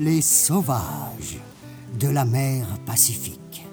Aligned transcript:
Les 0.00 0.22
sauvages 0.22 1.38
de 2.00 2.08
la 2.08 2.24
mer 2.24 2.66
Pacifique. 2.84 3.64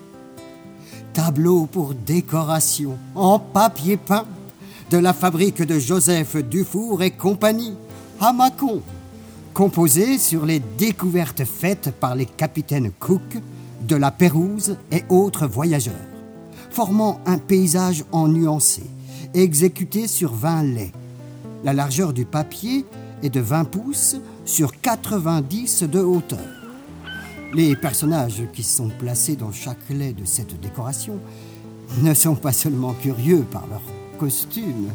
Tableau 1.14 1.66
pour 1.66 1.96
décoration 1.96 3.00
en 3.16 3.40
papier 3.40 3.98
peint 3.98 4.28
de 4.92 5.00
la 5.00 5.14
fabrique 5.14 5.64
de 5.64 5.80
Joseph 5.80 6.36
Dufour 6.48 7.02
et 7.02 7.10
compagnie 7.10 7.74
à 8.20 8.34
Mâcon, 8.34 8.84
composé 9.56 10.20
sur 10.20 10.46
les 10.46 10.60
découvertes 10.60 11.44
faites 11.44 11.92
par 12.00 12.14
les 12.14 12.28
capitaines 12.28 12.92
Cook, 13.00 13.40
de 13.88 13.96
la 13.96 14.12
Pérouse 14.12 14.78
et 14.92 15.04
autres 15.10 15.48
voyageurs, 15.48 15.96
formant 16.70 17.20
un 17.26 17.40
paysage 17.40 18.06
en 18.12 18.28
nuancé, 18.28 18.84
exécuté 19.34 20.06
sur 20.06 20.36
20 20.36 20.64
laits. 20.64 20.94
La 21.64 21.74
largeur 21.74 22.14
du 22.14 22.26
papier 22.26 22.86
est 23.24 23.32
de 23.32 23.40
20 23.40 23.64
pouces 23.66 24.18
sur 24.46 24.80
90 24.80 25.84
de 25.84 26.00
hauteur. 26.00 26.40
Les 27.54 27.76
personnages 27.76 28.44
qui 28.54 28.64
sont 28.64 28.90
placés 28.90 29.36
dans 29.36 29.52
chaque 29.52 29.90
lait 29.90 30.14
de 30.14 30.26
cette 30.26 30.60
décoration 30.60 31.20
ne 32.02 32.14
sont 32.14 32.36
pas 32.36 32.54
seulement 32.54 32.94
curieux 32.94 33.46
par 33.52 33.68
leur 33.68 33.82
costume, 34.18 34.90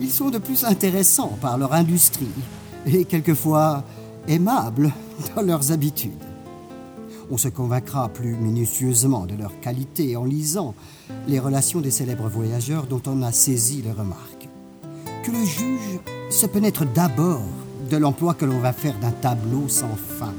ils 0.00 0.10
sont 0.10 0.30
de 0.30 0.38
plus 0.38 0.64
intéressants 0.64 1.36
par 1.40 1.58
leur 1.58 1.72
industrie 1.72 2.28
et 2.86 3.04
quelquefois 3.04 3.84
aimables 4.26 4.92
dans 5.36 5.42
leurs 5.42 5.72
habitudes. 5.72 6.12
On 7.30 7.36
se 7.36 7.48
convaincra 7.48 8.08
plus 8.08 8.36
minutieusement 8.36 9.26
de 9.26 9.34
leur 9.34 9.58
qualité 9.60 10.16
en 10.16 10.24
lisant 10.24 10.74
les 11.26 11.38
relations 11.38 11.80
des 11.80 11.90
célèbres 11.90 12.28
voyageurs 12.28 12.86
dont 12.86 13.02
on 13.06 13.22
a 13.22 13.32
saisi 13.32 13.82
les 13.82 13.92
remarques. 13.92 14.48
Que 15.24 15.30
le 15.30 15.44
juge 15.44 16.00
se 16.30 16.46
pénètre 16.46 16.84
d'abord 16.92 17.40
l'emploi 17.96 18.34
que 18.34 18.44
l'on 18.44 18.58
va 18.58 18.72
faire 18.72 18.98
d'un 18.98 19.10
tableau 19.10 19.68
sans 19.68 19.96
fin. 19.96 20.32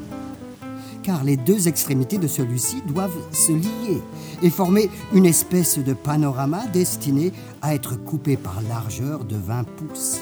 Car 1.03 1.23
les 1.23 1.37
deux 1.37 1.67
extrémités 1.67 2.17
de 2.17 2.27
celui-ci 2.27 2.81
doivent 2.87 3.11
se 3.31 3.51
lier 3.51 4.01
et 4.41 4.49
former 4.49 4.89
une 5.13 5.25
espèce 5.25 5.77
de 5.77 5.93
panorama 5.93 6.65
destiné 6.73 7.31
à 7.61 7.75
être 7.75 7.95
coupé 7.95 8.37
par 8.37 8.61
largeur 8.67 9.23
de 9.23 9.35
20 9.35 9.63
pouces, 9.63 10.21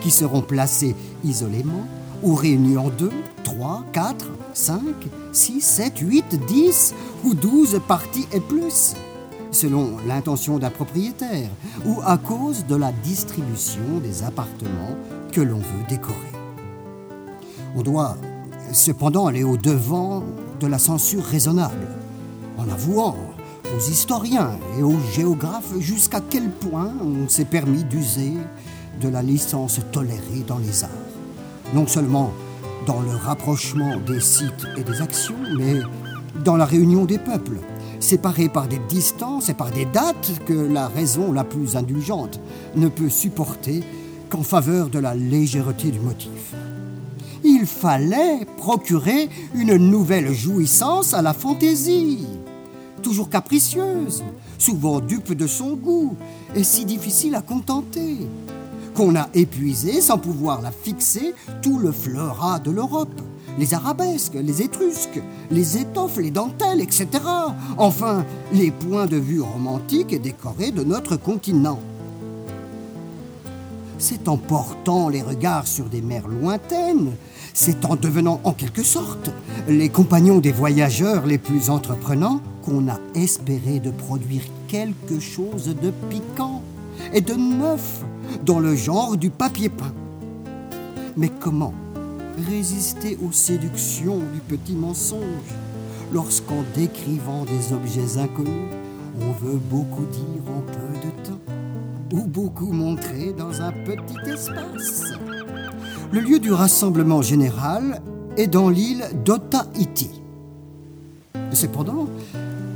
qui 0.00 0.10
seront 0.10 0.42
placés 0.42 0.94
isolément 1.24 1.86
ou 2.22 2.34
réunis 2.34 2.76
en 2.76 2.88
deux, 2.88 3.12
trois, 3.42 3.84
quatre, 3.92 4.26
cinq, 4.52 5.08
six, 5.32 5.60
sept, 5.60 5.98
huit, 5.98 6.38
dix 6.46 6.94
ou 7.24 7.34
douze 7.34 7.80
parties 7.86 8.26
et 8.32 8.40
plus, 8.40 8.94
selon 9.50 9.96
l'intention 10.06 10.58
d'un 10.58 10.70
propriétaire 10.70 11.50
ou 11.84 12.00
à 12.04 12.18
cause 12.18 12.66
de 12.66 12.76
la 12.76 12.92
distribution 12.92 14.00
des 14.02 14.22
appartements 14.22 14.96
que 15.32 15.40
l'on 15.40 15.58
veut 15.58 15.86
décorer. 15.88 16.35
On 17.78 17.82
doit 17.82 18.16
cependant 18.72 19.26
aller 19.26 19.44
au-devant 19.44 20.22
de 20.60 20.66
la 20.66 20.78
censure 20.78 21.22
raisonnable, 21.22 21.86
en 22.56 22.66
avouant 22.70 23.14
aux 23.64 23.90
historiens 23.90 24.52
et 24.78 24.82
aux 24.82 24.98
géographes 25.12 25.78
jusqu'à 25.78 26.20
quel 26.20 26.48
point 26.48 26.90
on 27.02 27.28
s'est 27.28 27.44
permis 27.44 27.84
d'user 27.84 28.32
de 29.02 29.08
la 29.08 29.20
licence 29.20 29.78
tolérée 29.92 30.42
dans 30.46 30.56
les 30.56 30.84
arts. 30.84 30.90
Non 31.74 31.86
seulement 31.86 32.32
dans 32.86 33.00
le 33.00 33.14
rapprochement 33.14 33.98
des 34.06 34.20
sites 34.20 34.66
et 34.78 34.82
des 34.82 35.02
actions, 35.02 35.34
mais 35.58 35.80
dans 36.44 36.56
la 36.56 36.64
réunion 36.64 37.04
des 37.04 37.18
peuples, 37.18 37.58
séparés 38.00 38.48
par 38.48 38.68
des 38.68 38.80
distances 38.88 39.50
et 39.50 39.54
par 39.54 39.70
des 39.70 39.84
dates 39.84 40.32
que 40.46 40.54
la 40.54 40.88
raison 40.88 41.30
la 41.30 41.44
plus 41.44 41.76
indulgente 41.76 42.40
ne 42.74 42.88
peut 42.88 43.10
supporter 43.10 43.82
qu'en 44.30 44.42
faveur 44.42 44.88
de 44.88 44.98
la 44.98 45.14
légèreté 45.14 45.90
du 45.90 46.00
motif 46.00 46.54
il 47.46 47.64
fallait 47.64 48.44
procurer 48.58 49.28
une 49.54 49.76
nouvelle 49.76 50.34
jouissance 50.34 51.14
à 51.14 51.22
la 51.22 51.32
fantaisie, 51.32 52.26
toujours 53.02 53.30
capricieuse, 53.30 54.24
souvent 54.58 54.98
dupe 54.98 55.32
de 55.32 55.46
son 55.46 55.74
goût, 55.74 56.16
et 56.56 56.64
si 56.64 56.84
difficile 56.84 57.36
à 57.36 57.42
contenter, 57.42 58.16
qu'on 58.94 59.14
a 59.14 59.28
épuisé 59.32 60.00
sans 60.00 60.18
pouvoir 60.18 60.60
la 60.60 60.72
fixer 60.72 61.34
tout 61.62 61.78
le 61.78 61.92
fleurat 61.92 62.58
de 62.58 62.72
l'Europe, 62.72 63.20
les 63.58 63.74
arabesques, 63.74 64.34
les 64.34 64.62
étrusques, 64.62 65.22
les 65.52 65.78
étoffes, 65.78 66.16
les 66.16 66.32
dentelles, 66.32 66.80
etc. 66.80 67.06
Enfin, 67.78 68.24
les 68.52 68.72
points 68.72 69.06
de 69.06 69.18
vue 69.18 69.40
romantiques 69.40 70.12
et 70.12 70.18
décorés 70.18 70.72
de 70.72 70.82
notre 70.82 71.16
continent 71.16 71.78
c'est 73.98 74.28
en 74.28 74.36
portant 74.36 75.08
les 75.08 75.22
regards 75.22 75.66
sur 75.66 75.86
des 75.86 76.02
mers 76.02 76.28
lointaines, 76.28 77.12
c'est 77.54 77.84
en 77.84 77.96
devenant 77.96 78.40
en 78.44 78.52
quelque 78.52 78.82
sorte 78.82 79.30
les 79.68 79.88
compagnons 79.88 80.38
des 80.38 80.52
voyageurs 80.52 81.26
les 81.26 81.38
plus 81.38 81.70
entreprenants 81.70 82.40
qu'on 82.64 82.88
a 82.88 82.98
espéré 83.14 83.80
de 83.80 83.90
produire 83.90 84.42
quelque 84.68 85.20
chose 85.20 85.74
de 85.80 85.90
piquant 86.10 86.62
et 87.12 87.20
de 87.20 87.34
neuf 87.34 88.04
dans 88.44 88.58
le 88.58 88.74
genre 88.74 89.16
du 89.16 89.30
papier 89.30 89.68
peint. 89.68 89.92
Mais 91.16 91.30
comment 91.40 91.74
résister 92.50 93.16
aux 93.26 93.32
séductions 93.32 94.18
du 94.18 94.40
petit 94.40 94.74
mensonge 94.74 95.54
lorsqu'en 96.12 96.62
décrivant 96.74 97.44
des 97.44 97.72
objets 97.72 98.20
inconnus, 98.20 98.70
on 99.20 99.32
veut 99.44 99.58
beaucoup 99.58 100.04
dire 100.04 100.42
en 100.54 100.60
peu 100.60 101.06
de 101.06 101.10
temps 101.10 101.15
ou 102.16 102.24
beaucoup 102.24 102.72
montrer 102.72 103.34
dans 103.36 103.60
un 103.60 103.72
petit 103.72 104.30
espace. 104.30 105.12
Le 106.10 106.20
lieu 106.20 106.38
du 106.38 106.50
rassemblement 106.50 107.20
général 107.20 108.00
est 108.36 108.46
dans 108.46 108.70
l'île 108.70 109.04
d'Otaïti. 109.24 110.10
Cependant, 111.52 112.08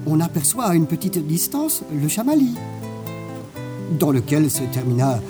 on 0.07 0.21
aperçoit 0.21 0.67
à 0.67 0.75
une 0.75 0.87
petite 0.87 1.27
distance 1.27 1.83
le 1.93 2.09
Chamali, 2.09 2.55
dans 3.99 4.11
lequel 4.11 4.51
se 4.51 4.63
termina 4.65 5.21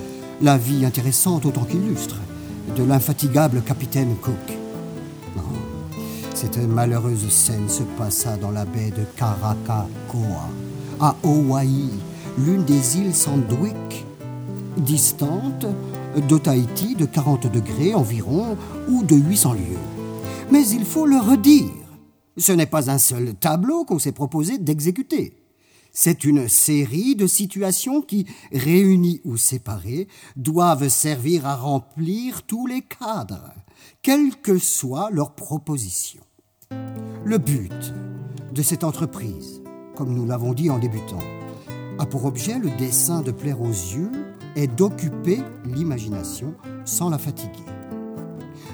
la 0.43 0.59
vie 0.59 0.85
intéressante 0.85 1.47
autant 1.47 1.65
qu'illustre 1.65 2.17
de 2.77 2.83
l'infatigable 2.83 3.63
capitaine 3.63 4.17
Cook. 4.21 4.35
cette 6.35 6.59
malheureuse 6.59 7.29
scène 7.29 7.69
se 7.69 7.83
passa 7.99 8.37
dans 8.37 8.51
la 8.51 8.65
baie 8.65 8.91
de 8.91 9.05
Karakakoa, 9.17 10.49
à 10.99 11.15
Hawaï, 11.23 11.91
l'une 12.45 12.65
des 12.65 12.99
îles 12.99 13.15
Sandwich, 13.15 14.05
distante 14.77 15.67
d'Otaïti 16.29 16.95
de 16.95 17.05
40 17.05 17.47
degrés 17.47 17.95
environ 17.95 18.57
ou 18.89 19.03
de 19.03 19.17
800 19.17 19.55
lieues. 19.55 19.87
Mais 20.51 20.67
il 20.69 20.85
faut 20.85 21.07
le 21.07 21.19
redire, 21.19 21.71
ce 22.37 22.53
n'est 22.53 22.67
pas 22.67 22.91
un 22.91 22.99
seul 22.99 23.35
tableau 23.35 23.85
qu'on 23.85 23.99
s'est 23.99 24.13
proposé 24.13 24.59
d'exécuter. 24.59 25.35
C'est 25.93 26.25
une 26.25 26.49
série 26.49 27.17
de 27.17 27.27
situations 27.27 28.01
qui, 28.01 28.27
réunies 28.53 29.21
ou 29.25 29.37
séparées, 29.37 30.09
doivent 30.37 30.89
servir 30.89 31.47
à 31.47 31.57
remplir 31.57 32.43
tous 32.45 32.67
les 32.67 32.83
cadres, 32.83 33.53
quelle 34.03 34.37
que 34.37 34.59
soit 34.59 35.11
leur 35.11 35.35
proposition. 35.35 36.23
Le 37.25 37.39
but 37.39 37.93
de 38.55 38.63
cette 38.63 38.85
entreprise, 38.85 39.63
comme 39.97 40.15
nous 40.15 40.27
l'avons 40.27 40.55
dit 40.55 40.71
en 40.71 40.79
débutant, 40.79 41.19
a 42.01 42.07
pour 42.07 42.25
objet 42.25 42.59
le 42.59 42.71
dessin 42.79 43.21
de 43.21 43.31
plaire 43.31 43.61
aux 43.61 43.69
yeux 43.69 44.11
et 44.57 44.67
d'occuper 44.67 45.43
l'imagination 45.67 46.55
sans 46.87 47.11
la 47.11 47.19
fatiguer. 47.19 47.67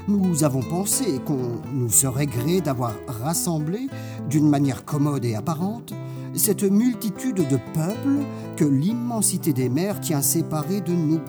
Nous 0.06 0.44
avons 0.44 0.62
pensé 0.62 1.18
qu'on 1.26 1.60
nous 1.74 1.90
serait 1.90 2.26
gré 2.26 2.60
d'avoir 2.60 2.92
rassemblé, 3.08 3.88
d'une 4.30 4.48
manière 4.48 4.84
commode 4.84 5.24
et 5.24 5.34
apparente, 5.34 5.92
cette 6.34 6.62
multitude 6.62 7.48
de 7.48 7.58
peuples 7.74 8.24
que 8.56 8.64
l'immensité 8.64 9.52
des 9.52 9.68
mers 9.68 9.98
tient 10.00 10.22
séparés 10.22 10.80
de 10.80 10.92
nous, 10.92 11.20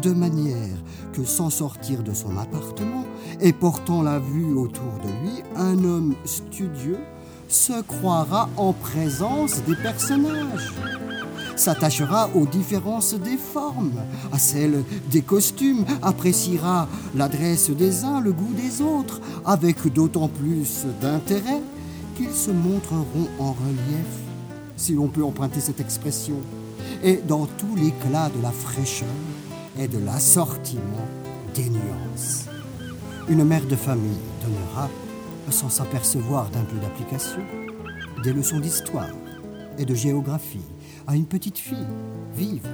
de 0.00 0.12
manière 0.12 0.82
que 1.12 1.24
sans 1.24 1.50
sortir 1.50 2.02
de 2.02 2.14
son 2.14 2.38
appartement 2.38 3.04
et 3.42 3.52
portant 3.52 4.00
la 4.00 4.18
vue 4.18 4.54
autour 4.54 4.94
de 5.04 5.08
lui, 5.08 5.42
un 5.56 5.84
homme 5.84 6.14
studieux 6.24 7.00
se 7.52 7.82
croira 7.82 8.48
en 8.56 8.72
présence 8.72 9.62
des 9.66 9.74
personnages, 9.74 10.72
s'attachera 11.56 12.30
aux 12.34 12.46
différences 12.46 13.14
des 13.14 13.36
formes, 13.36 13.92
à 14.32 14.38
celles 14.38 14.82
des 15.10 15.22
costumes, 15.22 15.84
appréciera 16.00 16.88
l'adresse 17.14 17.70
des 17.70 18.04
uns, 18.04 18.20
le 18.20 18.32
goût 18.32 18.54
des 18.54 18.80
autres, 18.80 19.20
avec 19.44 19.92
d'autant 19.92 20.28
plus 20.28 20.86
d'intérêt 21.00 21.60
qu'ils 22.16 22.32
se 22.32 22.50
montreront 22.50 23.28
en 23.38 23.52
relief, 23.52 24.06
si 24.76 24.94
l'on 24.94 25.08
peut 25.08 25.24
emprunter 25.24 25.60
cette 25.60 25.80
expression, 25.80 26.36
et 27.02 27.20
dans 27.28 27.46
tout 27.46 27.76
l'éclat 27.76 28.30
de 28.30 28.42
la 28.42 28.50
fraîcheur 28.50 29.08
et 29.78 29.88
de 29.88 29.98
l'assortiment 29.98 31.06
des 31.54 31.68
nuances. 31.68 32.46
Une 33.28 33.44
mère 33.44 33.66
de 33.66 33.76
famille 33.76 34.18
donnera 34.42 34.88
sans 35.50 35.68
s'apercevoir 35.68 36.48
d'un 36.50 36.64
peu 36.64 36.76
d'application, 36.78 37.42
des 38.22 38.32
leçons 38.32 38.60
d'histoire 38.60 39.10
et 39.78 39.84
de 39.84 39.94
géographie 39.94 40.60
à 41.06 41.16
une 41.16 41.26
petite 41.26 41.58
fille 41.58 41.86
vive, 42.36 42.68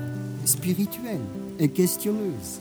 spirituelle 0.44 1.20
et 1.59 1.69
questionneuse, 1.69 2.61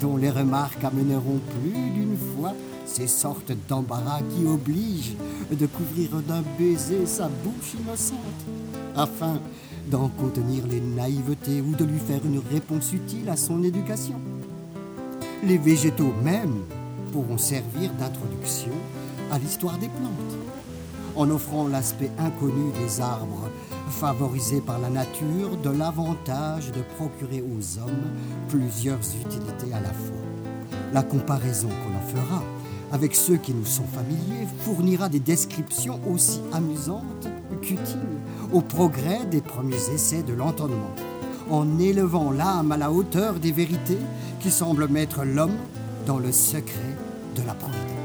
dont 0.00 0.16
les 0.16 0.30
remarques 0.30 0.84
amèneront 0.84 1.40
plus 1.60 1.90
d'une 1.90 2.16
fois 2.16 2.52
ces 2.84 3.06
sortes 3.06 3.52
d'embarras 3.68 4.20
qui 4.34 4.46
obligent 4.46 5.16
de 5.50 5.66
couvrir 5.66 6.22
d'un 6.22 6.42
baiser 6.58 7.04
sa 7.06 7.28
bouche 7.28 7.74
innocente, 7.80 8.18
afin 8.94 9.40
d'en 9.90 10.08
contenir 10.08 10.66
les 10.66 10.80
naïvetés 10.80 11.60
ou 11.60 11.74
de 11.74 11.84
lui 11.84 11.98
faire 11.98 12.24
une 12.24 12.42
réponse 12.50 12.92
utile 12.92 13.28
à 13.28 13.36
son 13.36 13.62
éducation. 13.62 14.20
Les 15.44 15.58
végétaux 15.58 16.12
même 16.22 16.62
pourront 17.12 17.38
servir 17.38 17.92
d'introduction 17.98 18.72
à 19.30 19.38
l'histoire 19.38 19.78
des 19.78 19.88
plantes, 19.88 20.38
en 21.16 21.30
offrant 21.30 21.68
l'aspect 21.68 22.10
inconnu 22.18 22.72
des 22.72 23.00
arbres, 23.00 23.50
favorisés 23.88 24.60
par 24.60 24.78
la 24.78 24.90
nature, 24.90 25.56
de 25.62 25.70
l'avantage 25.70 26.72
de 26.72 26.82
procurer 26.96 27.42
aux 27.42 27.78
hommes 27.78 28.10
plusieurs 28.48 29.00
utilités 29.24 29.72
à 29.72 29.80
la 29.80 29.92
fois. 29.92 30.16
La 30.92 31.02
comparaison 31.02 31.68
qu'on 31.68 31.96
en 31.96 32.22
fera 32.22 32.42
avec 32.92 33.14
ceux 33.14 33.36
qui 33.36 33.52
nous 33.52 33.64
sont 33.64 33.86
familiers 33.86 34.46
fournira 34.60 35.08
des 35.08 35.20
descriptions 35.20 36.00
aussi 36.08 36.40
amusantes 36.52 37.28
qu'utiles 37.60 37.98
au 38.52 38.60
progrès 38.60 39.24
des 39.30 39.40
premiers 39.40 39.90
essais 39.92 40.22
de 40.22 40.32
l'entendement, 40.32 40.94
en 41.50 41.78
élevant 41.78 42.30
l'âme 42.30 42.72
à 42.72 42.76
la 42.76 42.92
hauteur 42.92 43.34
des 43.34 43.52
vérités 43.52 43.98
qui 44.40 44.50
semblent 44.50 44.88
mettre 44.88 45.24
l'homme 45.24 45.56
dans 46.06 46.18
le 46.18 46.32
secret 46.32 46.96
de 47.34 47.42
la 47.46 47.54
providence. 47.54 47.95